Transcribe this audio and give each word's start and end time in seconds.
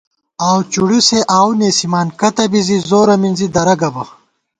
آؤوچُڑُوسے 0.49 1.19
آؤو 1.37 1.51
نېسِمان 1.59 2.07
کتہ 2.19 2.45
بی 2.51 2.61
زی 2.67 2.77
زورہ 2.89 3.15
مِنزی 3.21 3.47
درہ 3.55 3.75
گہ 3.81 3.89
بہ 3.93 4.03